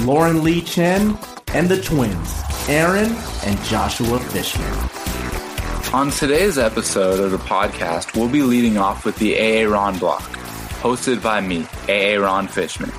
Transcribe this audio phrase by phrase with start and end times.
[0.00, 1.16] Lauren Lee Chen
[1.54, 3.14] and the twins, Aaron
[3.44, 5.94] and Joshua Fishman.
[5.94, 10.22] On today's episode of the podcast, we'll be leading off with the AA Ron block,
[10.80, 12.90] hosted by me, AA Ron Fishman.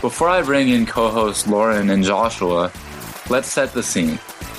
[0.00, 2.72] Before I bring in co-hosts Lauren and Joshua,
[3.30, 4.18] let's set the scene.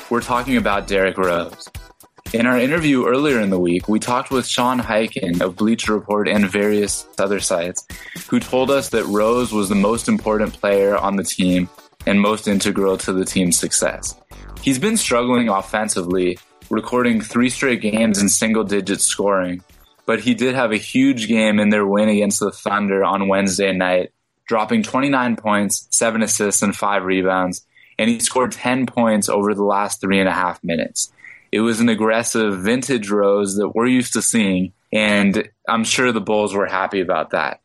[0.09, 1.69] We're talking about Derrick Rose.
[2.33, 6.27] In our interview earlier in the week, we talked with Sean Highkin of Bleacher Report
[6.27, 7.85] and various other sites,
[8.27, 11.69] who told us that Rose was the most important player on the team
[12.07, 14.15] and most integral to the team's success.
[14.63, 16.39] He's been struggling offensively,
[16.71, 19.61] recording three straight games in single digit scoring,
[20.07, 23.73] but he did have a huge game in their win against the Thunder on Wednesday
[23.73, 24.11] night,
[24.47, 27.63] dropping 29 points, seven assists, and five rebounds,
[27.99, 31.12] and he scored 10 points over the last three and a half minutes.
[31.53, 36.19] It was an aggressive vintage Rose that we're used to seeing, and I'm sure the
[36.19, 37.61] Bulls were happy about that.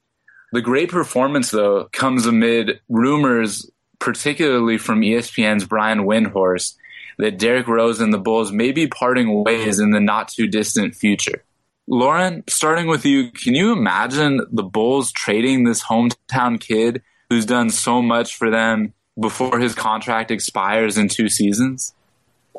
[0.53, 6.77] The great performance, though, comes amid rumors, particularly from ESPN's Brian Windhorst,
[7.17, 10.95] that Derrick Rose and the Bulls may be parting ways in the not too distant
[10.95, 11.43] future.
[11.87, 17.71] Lauren, starting with you, can you imagine the Bulls trading this hometown kid who's done
[17.71, 21.95] so much for them before his contract expires in two seasons?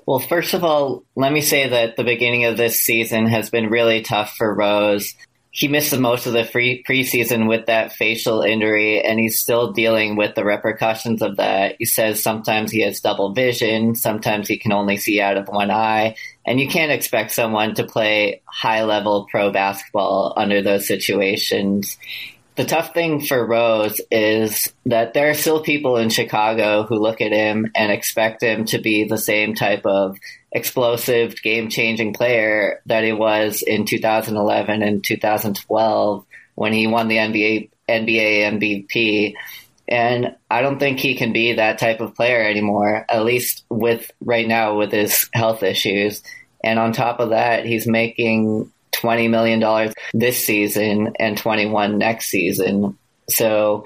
[0.10, 3.70] Well, first of all, let me say that the beginning of this season has been
[3.70, 5.14] really tough for Rose.
[5.52, 9.72] He missed the most of the free preseason with that facial injury, and he's still
[9.72, 11.76] dealing with the repercussions of that.
[11.78, 15.70] He says sometimes he has double vision, sometimes he can only see out of one
[15.70, 22.00] eye, and you can't expect someone to play high level pro basketball under those situations.
[22.60, 27.22] The tough thing for Rose is that there are still people in Chicago who look
[27.22, 30.18] at him and expect him to be the same type of
[30.52, 36.26] explosive, game changing player that he was in 2011 and 2012
[36.56, 39.36] when he won the NBA, NBA MVP.
[39.88, 44.12] And I don't think he can be that type of player anymore, at least with
[44.20, 46.24] right now with his health issues.
[46.62, 48.70] And on top of that, he's making
[49.00, 52.98] $20 million this season and 21 next season.
[53.30, 53.86] So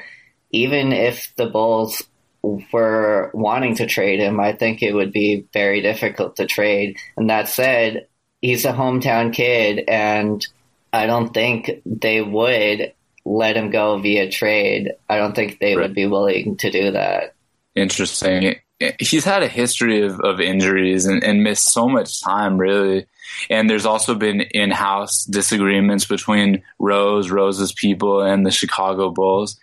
[0.52, 2.04] even if the Bulls
[2.42, 6.98] were wanting to trade him, I think it would be very difficult to trade.
[7.18, 8.08] And that said,
[8.42, 10.46] he's a hometown kid and
[10.92, 12.94] I don't think they would
[13.26, 14.92] let him go via trade.
[15.10, 15.84] I don't think they Right.
[15.84, 17.34] would be willing to do that.
[17.76, 18.56] Interesting.
[19.00, 23.06] He's had a history of, of injuries and, and missed so much time, really.
[23.50, 29.58] And there's also been in house disagreements between Rose, Rose's people, and the Chicago Bulls.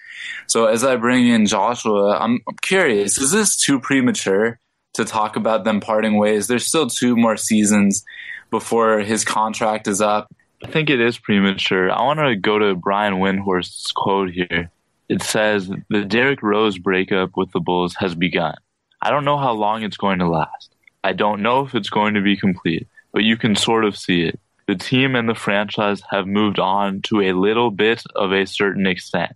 [0.46, 4.58] So as I bring in Joshua, I'm curious is this too premature
[4.94, 6.46] to talk about them parting ways?
[6.46, 8.04] There's still two more seasons
[8.50, 10.32] before his contract is up.
[10.62, 11.90] I think it is premature.
[11.90, 14.70] I want to go to Brian Windhorst's quote here.
[15.08, 18.54] It says, The Derrick Rose breakup with the Bulls has begun.
[19.02, 20.74] I don't know how long it's going to last.
[21.02, 24.22] I don't know if it's going to be complete, but you can sort of see
[24.22, 24.38] it.
[24.66, 28.86] The team and the franchise have moved on to a little bit of a certain
[28.86, 29.32] extent.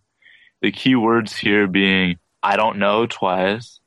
[0.61, 3.81] The key words here being, I don't know twice,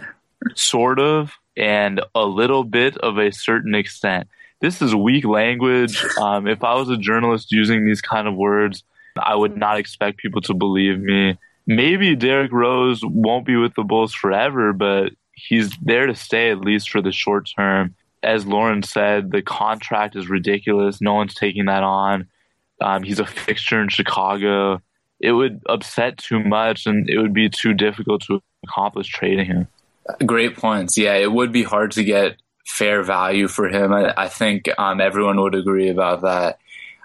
[0.54, 4.28] sort of, and a little bit of a certain extent
[4.62, 6.02] this is weak language.
[6.18, 8.84] Um, if I was a journalist using these kind of words,
[9.20, 11.36] I would not expect people to believe me.
[11.66, 16.60] Maybe Derrick Rose won't be with the Bulls forever, but he's there to stay at
[16.60, 17.94] least for the short term.
[18.22, 21.00] As Lauren said, the contract is ridiculous.
[21.00, 22.28] No one's taking that on.
[22.80, 24.80] Um, he's a fixture in Chicago.
[25.20, 29.68] It would upset too much, and it would be too difficult to accomplish trading him.
[30.24, 30.96] Great points.
[30.96, 32.36] Yeah, it would be hard to get
[32.66, 33.92] fair value for him.
[33.92, 36.58] I, I think um, everyone would agree about that.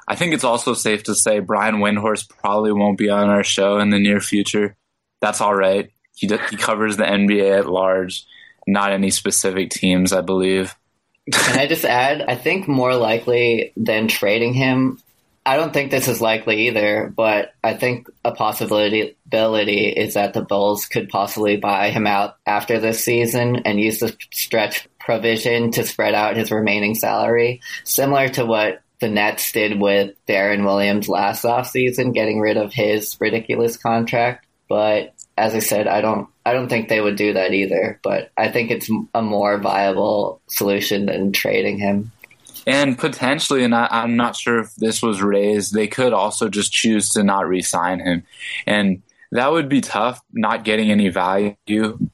[0.07, 3.79] I think it's also safe to say Brian Windhorst probably won't be on our show
[3.79, 4.75] in the near future.
[5.19, 5.91] That's all right.
[6.17, 8.25] He he covers the NBA at large,
[8.65, 10.75] not any specific teams, I believe.
[11.31, 12.23] Can I just add?
[12.27, 14.99] I think more likely than trading him.
[15.45, 20.41] I don't think this is likely either, but I think a possibility is that the
[20.41, 25.85] Bulls could possibly buy him out after this season and use the stretch provision to
[25.85, 31.43] spread out his remaining salary, similar to what the Nets did with Deron Williams last
[31.43, 34.45] offseason, getting rid of his ridiculous contract.
[34.67, 37.99] But as I said, I don't I don't think they would do that either.
[38.03, 42.11] But I think it's a more viable solution than trading him.
[42.65, 46.73] And potentially, and I, am not sure if this was raised, they could also just
[46.73, 48.23] choose to not re-sign him,
[48.65, 51.55] and that would be tough, not getting any value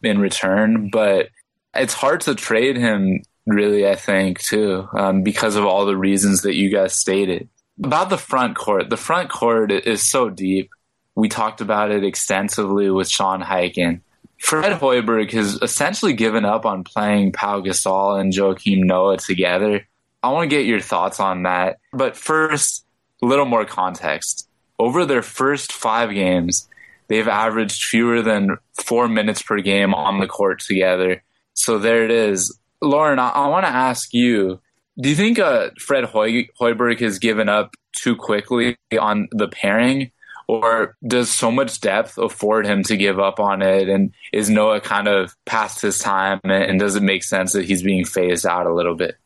[0.03, 0.89] in return.
[0.91, 1.29] But
[1.73, 3.87] it's hard to trade him, really.
[3.87, 7.49] I think too, um, because of all the reasons that you guys stated
[7.81, 8.89] about the front court.
[8.89, 10.69] The front court is so deep.
[11.15, 14.01] We talked about it extensively with Sean Highkin.
[14.39, 19.87] Fred Hoiberg has essentially given up on playing Pau Gasol and Joakim Noah together.
[20.21, 21.79] I want to get your thoughts on that.
[21.93, 22.85] But first,
[23.21, 24.49] a little more context.
[24.79, 26.67] Over their first five games,
[27.07, 31.23] they've averaged fewer than four minutes per game on the court together.
[31.53, 32.57] So there it is.
[32.81, 34.59] Lauren, I, I want to ask you
[34.99, 40.11] do you think uh, Fred Hoy- Hoiberg has given up too quickly on the pairing?
[40.53, 43.89] Or does so much depth afford him to give up on it?
[43.89, 46.41] And is Noah kind of past his time?
[46.43, 49.17] And does it make sense that he's being phased out a little bit?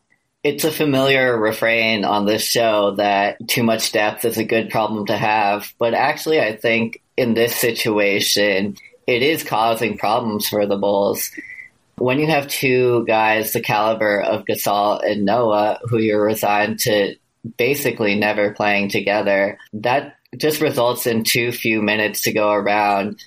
[0.43, 5.07] It's a familiar refrain on this show that too much depth is a good problem
[5.07, 5.73] to have.
[5.77, 11.29] But actually, I think in this situation, it is causing problems for the Bulls
[11.97, 17.15] when you have two guys the caliber of Gasol and Noah, who you're resigned to
[17.57, 23.19] basically never playing together, that just results in too few minutes to go around.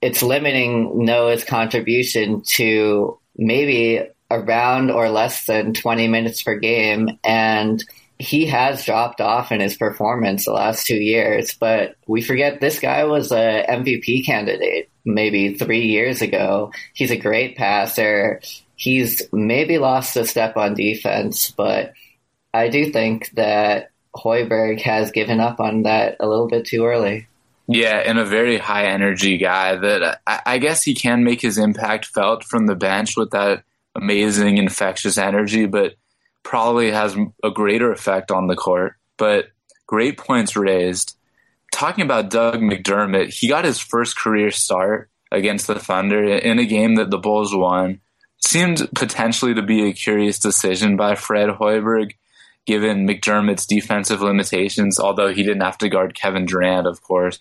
[0.00, 7.18] It's limiting Noah's contribution to maybe around or less than 20 minutes per game.
[7.24, 7.84] And
[8.18, 12.78] he has dropped off in his performance the last two years, but we forget this
[12.78, 16.70] guy was a MVP candidate maybe three years ago.
[16.92, 18.40] He's a great passer.
[18.76, 21.94] He's maybe lost a step on defense, but
[22.52, 27.26] I do think that Hoiberg has given up on that a little bit too early.
[27.66, 31.58] Yeah, and a very high energy guy that I, I guess he can make his
[31.58, 33.62] impact felt from the bench with that
[33.94, 35.94] amazing infectious energy, but
[36.42, 38.94] probably has a greater effect on the court.
[39.16, 39.50] But
[39.86, 41.16] great points raised
[41.70, 46.66] talking about Doug McDermott, he got his first career start against the Thunder in a
[46.66, 48.00] game that the Bulls won.
[48.42, 52.12] Seemed potentially to be a curious decision by Fred Hoiberg,
[52.66, 57.38] given McDermott's defensive limitations, although he didn't have to guard Kevin Durant, of course.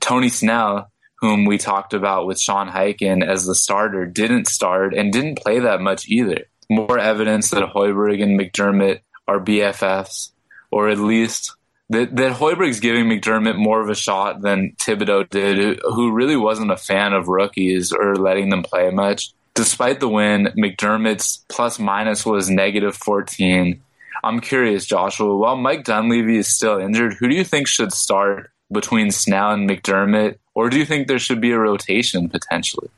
[0.00, 5.12] Tony Snell, whom we talked about with Sean Highkin as the starter, didn't start and
[5.12, 6.44] didn't play that much either.
[6.70, 10.30] More evidence that Hoiberg and McDermott are BFFs,
[10.70, 11.54] or at least
[11.90, 16.70] that that Hoiberg's giving McDermott more of a shot than Thibodeau did, who really wasn't
[16.70, 19.32] a fan of rookies or letting them play much.
[19.54, 23.82] Despite the win, McDermott's plus minus was negative 14.
[24.24, 28.50] I'm curious, Joshua, while Mike Dunleavy is still injured, who do you think should start
[28.72, 30.38] between Snell and McDermott?
[30.54, 32.88] Or do you think there should be a rotation potentially?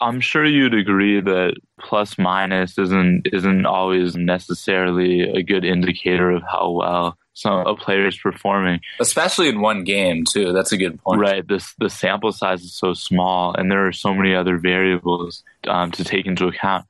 [0.00, 6.42] I'm sure you'd agree that plus minus isn't isn't always necessarily a good indicator of
[6.42, 10.52] how well some a player is performing, especially in one game too.
[10.52, 11.20] That's a good point.
[11.20, 11.46] Right.
[11.46, 15.90] This the sample size is so small, and there are so many other variables um,
[15.92, 16.86] to take into account.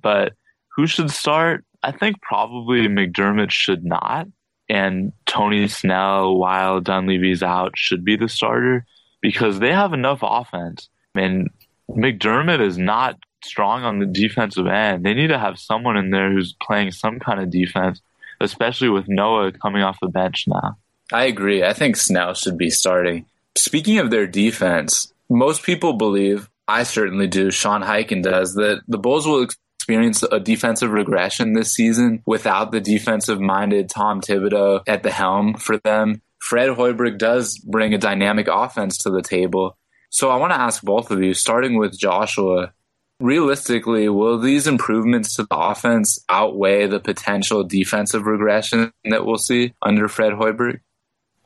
[0.00, 0.34] But
[0.74, 1.64] who should start?
[1.88, 4.26] I think probably McDermott should not,
[4.68, 8.84] and Tony Snell, while Dunleavy's out, should be the starter
[9.20, 10.88] because they have enough offense.
[11.14, 11.50] And
[11.90, 15.04] McDermott is not strong on the defensive end.
[15.04, 18.00] They need to have someone in there who's playing some kind of defense
[18.40, 20.76] especially with Noah coming off the bench now.
[21.12, 21.64] I agree.
[21.64, 23.26] I think Snell should be starting.
[23.56, 28.98] Speaking of their defense, most people believe, I certainly do, Sean Highkin does, that the
[28.98, 29.42] Bulls will
[29.88, 35.54] experience a defensive regression this season without the defensive minded Tom Thibodeau at the helm
[35.54, 36.20] for them.
[36.38, 39.78] Fred Hoiberg does bring a dynamic offense to the table.
[40.10, 42.74] So I want to ask both of you, starting with Joshua,
[43.18, 49.72] realistically, will these improvements to the offense outweigh the potential defensive regression that we'll see
[49.80, 50.80] under Fred Hoiberg?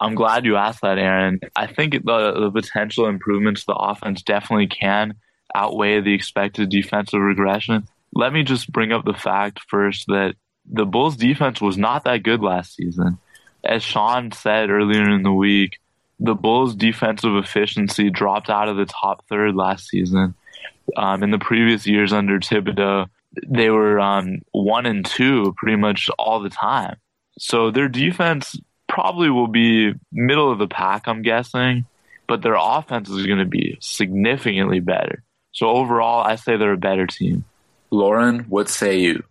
[0.01, 1.39] I'm glad you asked that, Aaron.
[1.55, 2.01] I think the,
[2.41, 5.15] the potential improvements to the offense definitely can
[5.55, 7.87] outweigh the expected defensive regression.
[8.13, 10.35] Let me just bring up the fact first that
[10.71, 13.19] the Bulls defense was not that good last season.
[13.65, 15.79] As Sean said earlier in the week,
[16.21, 20.35] the Bulls defensive efficiency dropped out of the top third last season.
[20.97, 23.09] Um, in the previous years under Thibodeau,
[23.47, 26.97] they were um, one and two pretty much all the time.
[27.39, 28.57] So their defense
[28.89, 31.87] probably will be middle of the pack, I'm guessing,
[32.29, 35.23] but their offense is going to be significantly better.
[35.53, 37.45] So overall, I say they're a better team.
[37.93, 39.23] Lauren, what say you?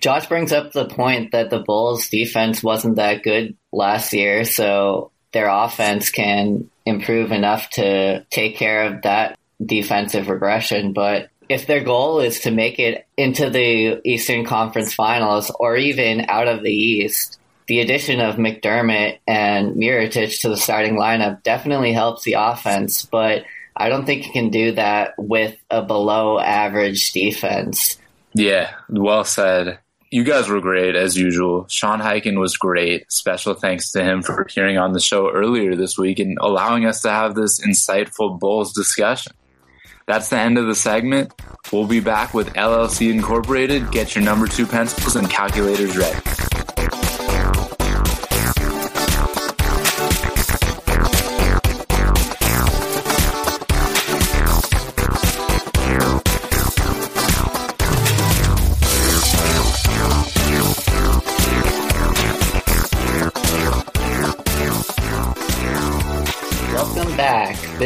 [0.00, 5.10] Josh brings up the point that the Bulls' defense wasn't that good last year, so
[5.32, 11.82] their offense can improve enough to take care of that defensive regression, but if their
[11.82, 16.72] goal is to make it into the Eastern Conference Finals or even out of the
[16.72, 23.04] East, the addition of McDermott and Mirotic to the starting lineup definitely helps the offense,
[23.04, 23.44] but
[23.76, 27.98] I don't think you can do that with a below average defense.
[28.34, 29.78] Yeah, well said.
[30.10, 31.66] You guys were great as usual.
[31.68, 33.10] Sean Highkin was great.
[33.10, 37.02] Special thanks to him for appearing on the show earlier this week and allowing us
[37.02, 39.32] to have this insightful Bulls discussion.
[40.06, 41.32] That's the end of the segment.
[41.72, 43.90] We'll be back with LLC Incorporated.
[43.90, 46.45] Get your number two pencils and calculators ready.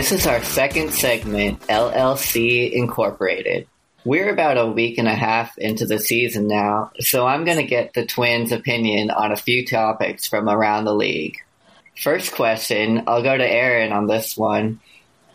[0.01, 3.69] This is our second segment, LLC Incorporated.
[4.03, 7.65] We're about a week and a half into the season now, so I'm going to
[7.65, 11.37] get the Twins' opinion on a few topics from around the league.
[11.99, 14.81] First question, I'll go to Aaron on this one.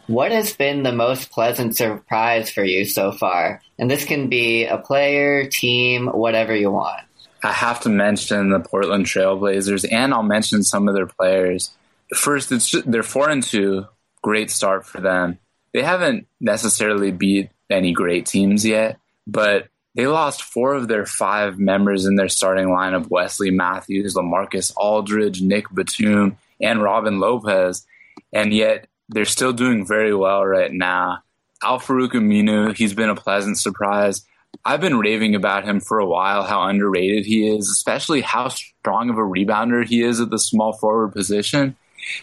[0.08, 3.62] What has been the most pleasant surprise for you so far?
[3.78, 7.04] And this can be a player, team, whatever you want.
[7.44, 11.70] I have to mention the Portland Trailblazers, and I'll mention some of their players.
[12.16, 13.86] First, it's just, they're four and two.
[14.26, 15.38] Great start for them.
[15.72, 21.60] They haven't necessarily beat any great teams yet, but they lost four of their five
[21.60, 27.86] members in their starting lineup: Wesley Matthews, LaMarcus Aldridge, Nic Batum, and Robin Lopez,
[28.34, 31.20] and yet they're still doing very well right now.
[31.62, 34.26] Al-Farouq Aminu, he's been a pleasant surprise.
[34.66, 39.12] I've been raving about him for a while, how underrated he is, especially how strong
[39.12, 41.76] of a rebounder he is at the small forward position.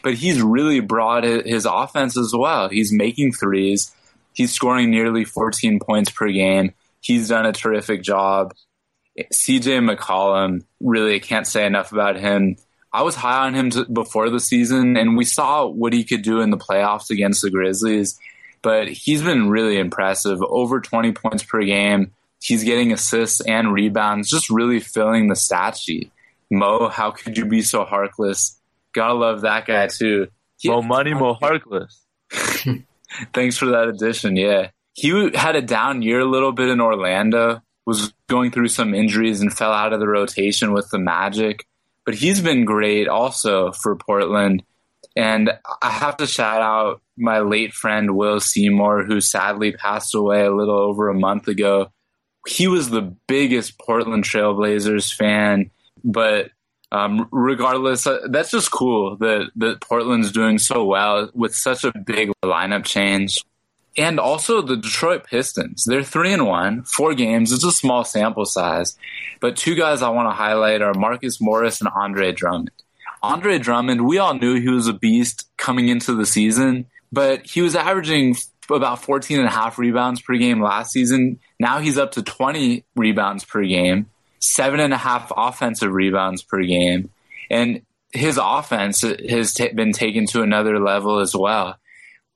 [0.03, 2.69] But he's really brought his offense as well.
[2.69, 3.95] He's making threes.
[4.33, 6.73] He's scoring nearly 14 points per game.
[7.01, 8.55] He's done a terrific job.
[9.19, 12.57] CJ McCollum, really, I can't say enough about him.
[12.93, 16.41] I was high on him before the season, and we saw what he could do
[16.41, 18.19] in the playoffs against the Grizzlies.
[18.63, 20.41] But he's been really impressive.
[20.43, 22.13] Over 20 points per game.
[22.41, 26.11] He's getting assists and rebounds, just really filling the stat sheet.
[26.51, 28.61] Mo, how could you be so heartless?
[28.95, 30.29] Gotta love that guy too.
[30.59, 31.95] He, Mo money, Mo Harkless.
[33.35, 34.37] Thanks for that addition.
[34.37, 37.63] Yeah, he had a down year a little bit in Orlando.
[37.85, 41.67] Was going through some injuries and fell out of the rotation with the Magic,
[42.07, 44.63] but he's been great also for Portland.
[45.17, 45.51] And
[45.83, 50.55] I have to shout out my late friend Will Seymour, who sadly passed away a
[50.55, 51.89] little over a month ago.
[52.47, 55.71] He was the biggest Portland Trailblazers fan,
[56.05, 56.51] but
[56.93, 61.93] um, regardless, uh, that's just cool that that Portland's doing so well with such a
[61.99, 63.43] big lineup change.
[63.97, 65.85] And also the Detroit Pistons.
[65.85, 67.51] They're three and one, four games.
[67.51, 68.97] It's a small sample size,
[69.41, 72.71] but two guys I want to highlight are Marcus Morris and Andre Drummond.
[73.23, 77.63] Andre Drummond, we all knew he was a beast coming into the season, but he
[77.63, 78.37] was averaging
[78.71, 81.39] about 14 and a half rebounds per game last season.
[81.59, 84.07] Now he's up to 20 rebounds per game
[84.43, 87.11] seven and a half offensive rebounds per game.
[87.51, 87.83] And
[88.13, 91.77] his offense has t- been taken to another level as well.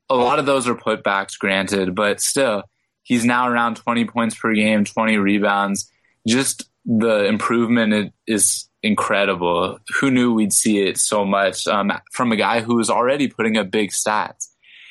[0.09, 2.63] A lot of those are putbacks, granted, but still,
[3.03, 5.91] he's now around 20 points per game, 20 rebounds.
[6.27, 9.79] Just the improvement is incredible.
[10.01, 13.57] Who knew we'd see it so much um, from a guy who was already putting
[13.57, 14.49] up big stats?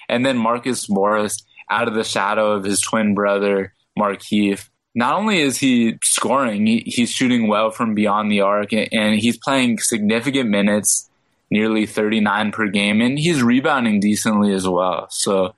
[0.10, 5.42] And then Marcus Morris, out of the shadow of his twin brother, Markieff, not only
[5.42, 11.10] is he scoring, he's shooting well from beyond the arc, and he's playing significant minutes,
[11.52, 15.08] nearly 39 per game, and he's rebounding decently as well.
[15.10, 15.54] So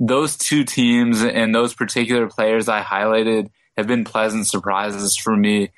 [0.00, 5.70] those two teams and those particular players I highlighted have been pleasant surprises for me.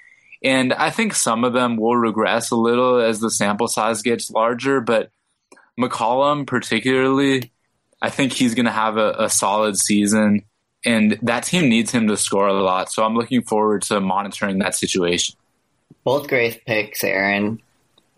[0.45, 4.31] And I think some of them will regress a little as the sample size gets
[4.31, 5.11] larger, but
[5.79, 7.51] McCollum particularly,
[8.01, 10.45] I think he's going to have a, a solid season
[10.85, 12.91] and that team needs him to score a lot.
[12.93, 15.37] So I'm looking forward to monitoring that situation.
[16.05, 17.61] Both great picks, Aaron.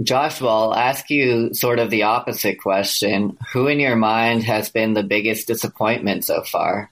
[0.03, 3.37] Joshua, I'll ask you sort of the opposite question.
[3.53, 6.91] Who in your mind has been the biggest disappointment so far?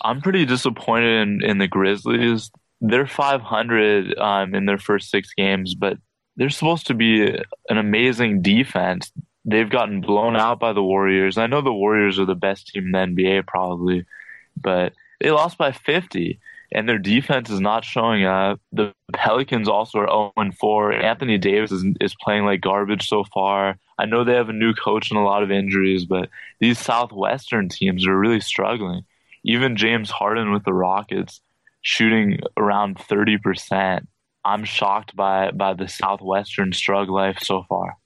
[0.00, 2.50] I'm pretty disappointed in, in the Grizzlies.
[2.80, 5.98] They're 500 um, in their first six games, but
[6.36, 7.26] they're supposed to be
[7.68, 9.12] an amazing defense.
[9.44, 11.36] They've gotten blown out by the Warriors.
[11.36, 14.06] I know the Warriors are the best team in the NBA, probably,
[14.56, 16.40] but they lost by 50
[16.74, 18.60] and their defense is not showing up.
[18.72, 20.92] The Pelicans also are 0 4.
[20.92, 23.78] Anthony Davis is, is playing like garbage so far.
[23.98, 26.30] I know they have a new coach and a lot of injuries, but
[26.60, 29.04] these Southwestern teams are really struggling.
[29.44, 31.40] Even James Harden with the Rockets
[31.82, 34.06] shooting around 30%.
[34.44, 37.96] I'm shocked by by the Southwestern strug life so far.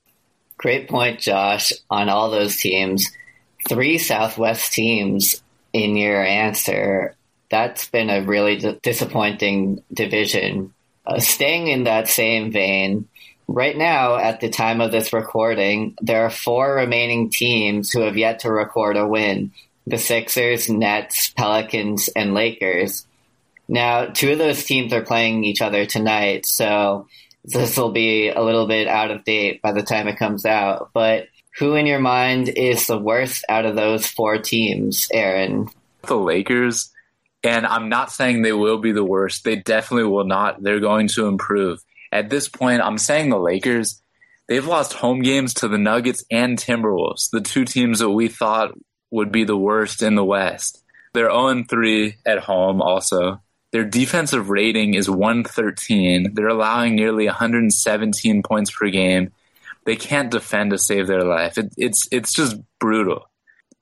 [0.59, 3.11] Great point, Josh, on all those teams.
[3.69, 5.43] Three Southwest teams
[5.77, 7.15] in your answer.
[7.51, 10.73] That's been a really d- disappointing division.
[11.07, 13.09] Uh, staying in that same vein,
[13.47, 18.17] right now, at the time of this recording, there are four remaining teams who have
[18.17, 19.53] yet to record a win
[19.89, 23.07] the Sixers, Nets, Pelicans, and Lakers.
[23.69, 27.07] Now, two of those teams are playing each other tonight, so
[27.45, 30.91] this will be a little bit out of date by the time it comes out.
[30.93, 35.69] But who in your mind is the worst out of those four teams, Aaron?
[36.03, 36.91] The Lakers,
[37.43, 39.45] and I'm not saying they will be the worst.
[39.45, 40.63] They definitely will not.
[40.63, 41.83] They're going to improve.
[42.13, 44.03] At this point, I'm saying the Lakers,
[44.49, 48.73] they've lost home games to the Nuggets and Timberwolves, the two teams that we thought
[49.11, 50.83] would be the worst in the West.
[51.15, 53.41] They're 0 3 at home also.
[53.73, 56.35] Their defensive rating is 113.
[56.35, 59.33] They're allowing nearly 117 points per game.
[59.87, 61.57] They can't defend to save their life.
[61.57, 63.31] It, it's it's just brutal.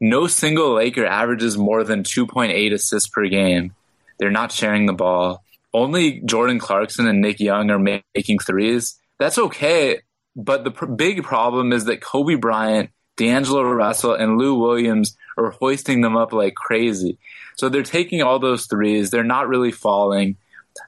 [0.01, 3.75] No single Laker averages more than 2.8 assists per game.
[4.19, 5.43] They're not sharing the ball.
[5.73, 8.97] Only Jordan Clarkson and Nick Young are making threes.
[9.19, 10.01] That's okay,
[10.37, 15.51] but the pr- big problem is that Kobe Bryant, D'Angelo Russell, and Lou Williams are
[15.51, 17.19] hoisting them up like crazy.
[17.57, 19.11] So they're taking all those threes.
[19.11, 20.37] They're not really falling.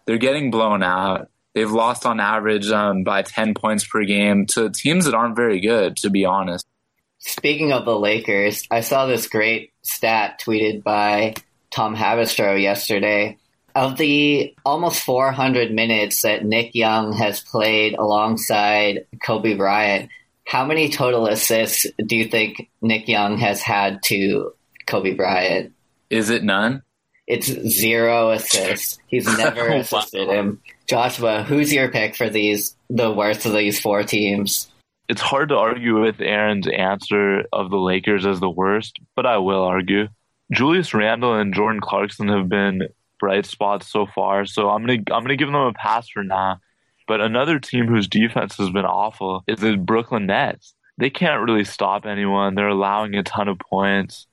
[0.05, 1.31] They're getting blown out.
[1.57, 5.59] They've lost on average um, by 10 points per game to teams that aren't very
[5.59, 6.67] good, to be honest.
[7.17, 11.33] Speaking of the Lakers, I saw this great stat tweeted by
[11.71, 13.39] Tom Haberstroh yesterday.
[13.75, 20.11] Of the almost 400 minutes that Nick Young has played alongside Kobe Bryant,
[20.45, 24.53] how many total assists do you think Nick Young has had to
[24.87, 25.73] Kobe Bryant?
[26.11, 26.83] Is it none?
[27.26, 28.99] It's zero assists.
[29.08, 29.80] He's never oh, Wow.
[29.80, 30.60] assisted him.
[30.89, 34.71] Joshua, who's your pick for these the worst of these four teams?
[35.08, 39.39] It's hard to argue with Aaron's answer of the Lakers as the worst, but I
[39.39, 40.08] will argue.
[40.52, 45.23] Julius Randle and Jordan Clarkson have been bright spots so far, so I'm gonna I'm
[45.23, 46.60] gonna give them a pass for now.
[47.08, 50.75] But another team whose defense has been awful is the Brooklyn Nets.
[50.99, 52.54] They can't really stop anyone.
[52.54, 54.26] They're allowing a ton of points.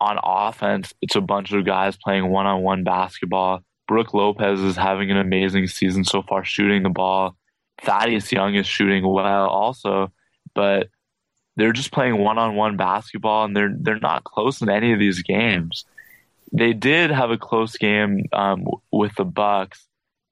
[0.00, 3.62] On offense, it's a bunch of guys playing one on one basketball.
[3.86, 7.36] Brook Lopez is having an amazing season so far shooting the ball.
[7.82, 10.12] Thaddeus Young is shooting well also,
[10.54, 10.88] but
[11.56, 14.98] they're just playing one on one basketball and they're they're not close in any of
[14.98, 15.84] these games.
[16.52, 19.86] They did have a close game um, with the Bucks,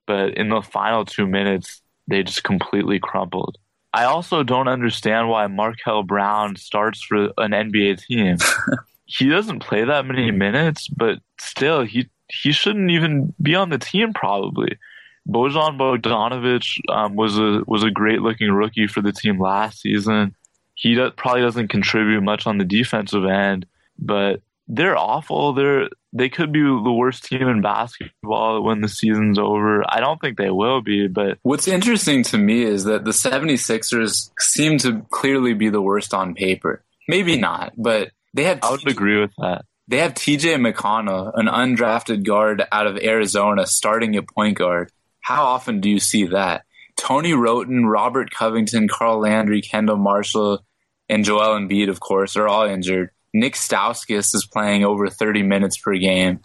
[0.06, 3.58] but in the final two minutes, they just completely crumpled.
[3.92, 8.36] I also don't understand why Markel Brown starts for an NBA team.
[9.08, 13.78] he doesn't play that many minutes, but still, he he shouldn't even be on the
[13.78, 14.78] team probably.
[15.26, 20.36] Bojan Bogdanovic um, was a was a great looking rookie for the team last season.
[20.74, 23.66] He do, probably doesn't contribute much on the defensive end,
[23.98, 25.54] but they're awful.
[25.54, 29.82] They're they could be the worst team in basketball when the season's over.
[29.90, 34.30] I don't think they will be, but What's interesting to me is that the 76ers
[34.38, 36.82] seem to clearly be the worst on paper.
[37.08, 39.64] Maybe not, but they have I would agree with that.
[39.86, 44.90] they have TJ McConnell, an undrafted guard out of Arizona, starting at point guard.
[45.20, 46.64] How often do you see that?
[46.96, 50.64] Tony Wroten, Robert Covington, Carl Landry, Kendall Marshall,
[51.08, 53.10] and Joel Embiid, of course, are all injured.
[53.32, 56.40] Nick Stauskas is playing over 30 minutes per game.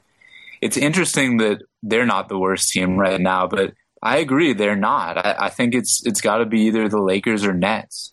[0.62, 5.18] It's interesting that they're not the worst team right now, but I agree they're not.
[5.18, 8.13] I, I think it's it's got to be either the Lakers or Nets.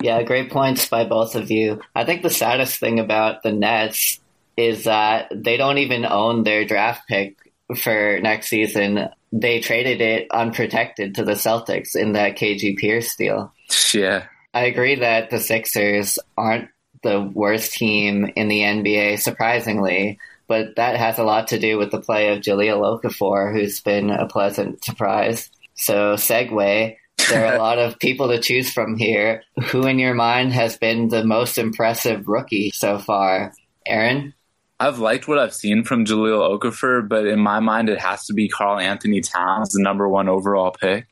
[0.00, 1.80] Yeah, great points by both of you.
[1.94, 4.20] I think the saddest thing about the Nets
[4.56, 7.36] is that they don't even own their draft pick
[7.76, 9.08] for next season.
[9.32, 13.52] They traded it unprotected to the Celtics in that KG Pierce deal.
[13.94, 16.68] Yeah, I agree that the Sixers aren't
[17.02, 21.90] the worst team in the NBA, surprisingly, but that has a lot to do with
[21.90, 25.50] the play of Jahlil Okafor, who's been a pleasant surprise.
[25.74, 26.96] So, segue.
[27.28, 29.42] There are a lot of people to choose from here.
[29.66, 33.52] Who, in your mind, has been the most impressive rookie so far?
[33.86, 34.34] Aaron?
[34.78, 38.32] I've liked what I've seen from Jahlil Okafor, but in my mind, it has to
[38.32, 41.06] be Karl-Anthony Towns, the number one overall pick.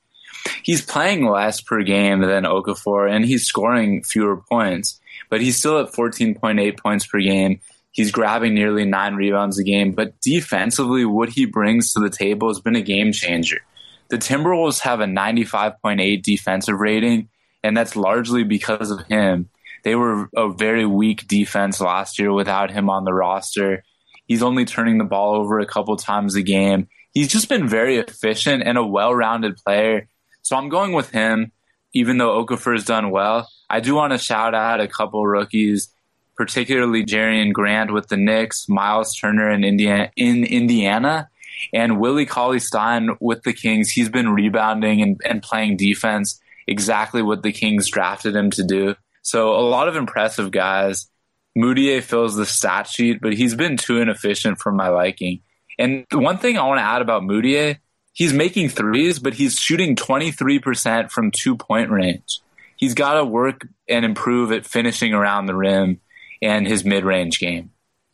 [0.63, 5.81] He's playing less per game than Okafor, and he's scoring fewer points, but he's still
[5.81, 7.61] at 14.8 points per game.
[7.93, 12.49] He's grabbing nearly nine rebounds a game, but defensively, what he brings to the table
[12.49, 13.61] has been a game changer.
[14.09, 17.29] The Timberwolves have a 95.8 defensive rating,
[17.63, 19.51] and that's largely because of him.
[19.85, 23.85] They were a very weak defense last year without him on the roster.
[24.27, 26.89] He's only turning the ball over a couple times a game.
[27.13, 30.09] He's just been very efficient and a well-rounded player.
[30.43, 31.53] So I'm going with him,
[31.93, 33.49] even though Okafor's done well.
[33.71, 35.89] I do want to shout out a couple rookies,
[36.37, 41.29] particularly Jerian Grant with the Knicks, Myles Turner in in Indiana,
[41.73, 43.91] and Willie Cauley Stein with the Kings.
[43.91, 48.95] He's been rebounding and, and playing defense exactly what the Kings drafted him to do.
[49.23, 51.09] So a lot of impressive guys.
[51.57, 55.41] Mudiay fills the stat sheet, but he's been too inefficient for my liking.
[55.79, 57.79] And one thing I want to add about Mudiay,
[58.13, 62.41] he's making threes, but he's shooting 23% from two point range.
[62.77, 66.01] He's got to work and improve at finishing around the rim
[66.41, 67.71] and his mid range game.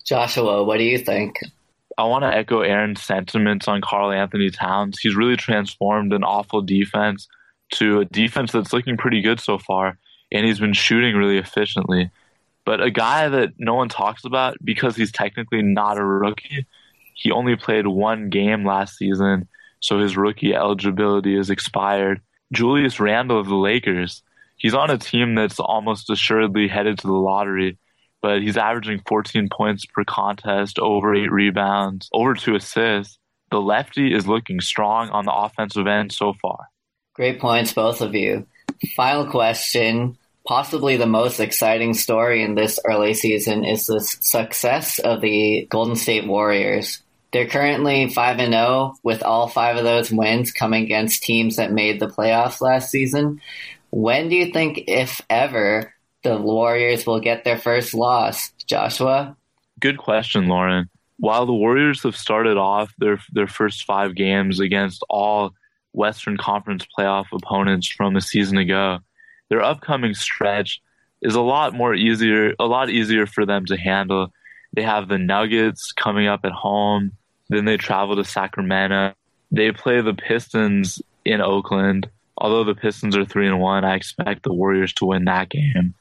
[0.07, 1.37] Joshua, what do you think?
[1.96, 4.98] I want to echo Aaron's sentiments on Karl-Anthony Towns.
[4.98, 7.28] He's really transformed an awful defense
[7.74, 9.98] to a defense that's looking pretty good so far,
[10.33, 12.11] and he's been shooting really efficiently.
[12.64, 16.66] But a guy that no one talks about because he's technically not a rookie,
[17.14, 19.48] he only played one game last season,
[19.80, 22.20] so his rookie eligibility is expired.
[22.52, 24.22] Julius Randle of the Lakers.
[24.57, 27.78] He's on a team that's almost assuredly headed to the lottery,
[28.24, 33.18] but he's averaging 14 points per contest, over eight rebounds, over two assists.
[33.50, 36.56] The lefty is looking strong on the offensive end so far.
[37.12, 38.46] Great points, both of you.
[38.96, 40.16] Final question.
[40.48, 45.94] Possibly the most exciting story in this early season is the success of the Golden
[45.94, 47.02] State Warriors.
[47.30, 51.72] They're currently 5 and 0 with all 5 of those wins coming against teams that
[51.72, 53.42] made the playoffs last season.
[53.90, 55.93] When do you think if ever
[56.24, 58.50] the Warriors will get their first loss?
[58.66, 59.37] Joshua?
[59.78, 60.88] Good question, Lauren.
[61.18, 65.54] While the Warriors have started off their their first 5 games against all
[65.94, 68.98] Western Conference playoff opponents from a season ago.
[69.48, 70.82] Their upcoming stretch
[71.22, 74.32] is a lot more easier, a lot easier for them to handle.
[74.74, 77.12] They have the Nuggets coming up at home.
[77.48, 79.14] Then they travel to Sacramento.
[79.52, 82.08] They play the Pistons in Oakland.
[82.37, 85.94] Although the Pistons are three and one, I expect the Warriors to win that game.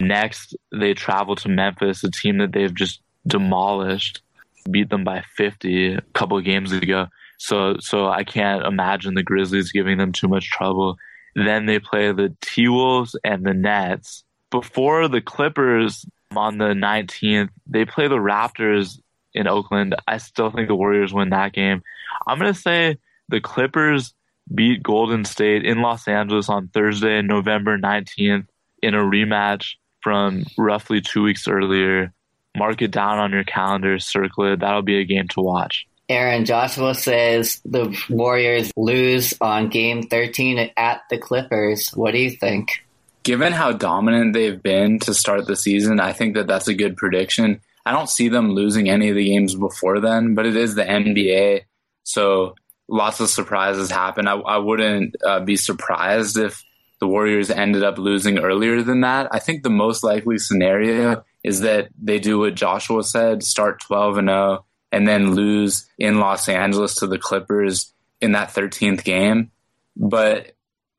[0.00, 4.22] Next, they travel to Memphis, a team that they've just demolished,
[4.70, 7.06] beat them by 50 a couple games ago.
[7.38, 10.96] So so I can't imagine the Grizzlies giving them too much trouble.
[11.34, 14.24] Then they play the T Wolves and the Nets.
[14.50, 16.04] Before the Clippers
[16.36, 18.98] on the 19th, they play the Raptors
[19.34, 19.96] in Oakland.
[20.06, 21.82] I still think the Warriors win that game.
[22.26, 24.14] I'm going to say the Clippers
[24.54, 28.46] beat Golden State in Los Angeles on Thursday, November 19th,
[28.82, 32.12] in a rematch from roughly two weeks earlier.
[32.56, 34.60] Mark it down on your calendar, circle it.
[34.60, 35.86] That'll be a game to watch.
[36.08, 41.90] Aaron Joshua says the Warriors lose on game 13 at the Clippers.
[41.90, 42.84] What do you think?
[43.22, 46.96] Given how dominant they've been to start the season, I think that that's a good
[46.96, 47.60] prediction.
[47.86, 50.84] I don't see them losing any of the games before then, but it is the
[50.84, 51.62] NBA,
[52.04, 52.56] so
[52.88, 54.28] lots of surprises happen.
[54.28, 56.62] I, I wouldn't uh, be surprised if
[57.02, 59.26] the Warriors ended up losing earlier than that.
[59.32, 64.18] I think the most likely scenario is that they do what Joshua said, start 12
[64.18, 69.50] and 0 and then lose in Los Angeles to the Clippers in that 13th game.
[69.96, 70.52] But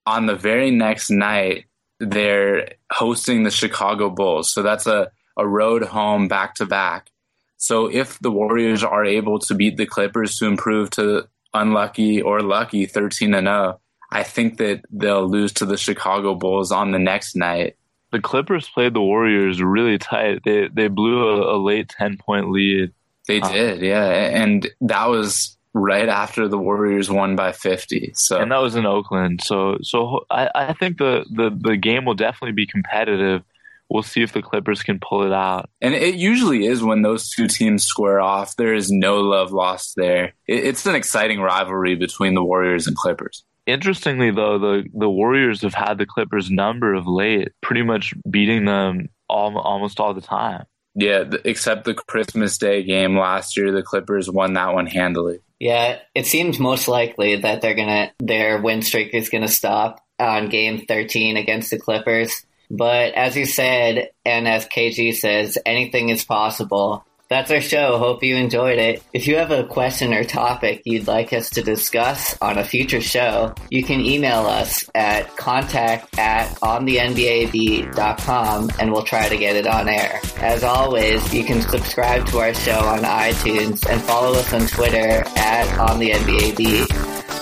[0.06, 1.68] on the very next night,
[2.02, 4.52] they're hosting the Chicago Bulls.
[4.52, 7.12] So that's a, a road home back to back.
[7.56, 12.42] So if the Warriors are able to beat the Clippers to improve to unlucky or
[12.42, 13.80] lucky 13 and 0,
[14.14, 17.76] I think that they'll lose to the Chicago Bulls on the next night.
[18.12, 20.42] The Clippers played the Warriors really tight.
[20.46, 22.94] They they blew a, a late 10 point lead
[23.28, 28.12] they uh, did, yeah, and that was right after the Warriors won by 50.
[28.16, 29.42] So and that was in Oakland.
[29.42, 33.44] So so I, I think the, the the game will definitely be competitive.
[33.90, 35.70] We'll see if the Clippers can pull it out.
[35.82, 38.56] And it usually is when those two teams square off.
[38.56, 40.34] There is no love lost there.
[40.48, 43.44] It, it's an exciting rivalry between the Warriors and Clippers.
[43.66, 48.66] Interestingly, though, the the Warriors have had the Clippers number of late, pretty much beating
[48.66, 50.66] them all, almost all the time.
[50.96, 55.40] Yeah, except the Christmas Day game last year, the Clippers won that one handily.
[55.60, 60.50] Yeah, it seems most likely that they're gonna their win streak is gonna stop on
[60.50, 62.46] game 13 against the Clippers.
[62.70, 67.06] But as you said, and as KG says, anything is possible.
[67.34, 67.98] That's our show.
[67.98, 69.02] Hope you enjoyed it.
[69.12, 73.02] If you have a question or topic you'd like us to discuss on a future
[73.02, 79.66] show, you can email us at contact at onthenbabeat.com and we'll try to get it
[79.66, 80.22] on air.
[80.42, 85.24] As always, you can subscribe to our show on iTunes and follow us on Twitter
[85.36, 86.86] at onthenbabeat.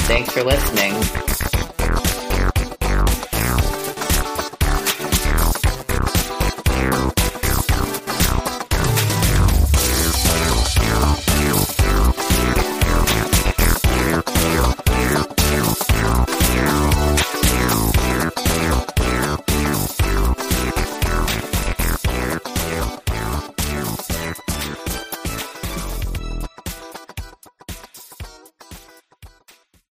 [0.08, 1.31] Thanks for listening.